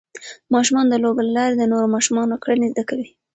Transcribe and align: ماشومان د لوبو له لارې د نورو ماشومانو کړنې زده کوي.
ماشومان 0.53 0.85
د 0.89 0.93
لوبو 1.03 1.21
له 1.27 1.31
لارې 1.37 1.55
د 1.57 1.63
نورو 1.71 1.87
ماشومانو 1.95 2.41
کړنې 2.43 2.67
زده 2.73 2.83
کوي. 2.89 3.07